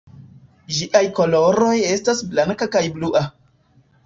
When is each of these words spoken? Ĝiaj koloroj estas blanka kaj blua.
Ĝiaj 0.77 1.01
koloroj 1.19 1.75
estas 1.91 2.25
blanka 2.33 2.69
kaj 2.79 2.85
blua. 2.97 3.23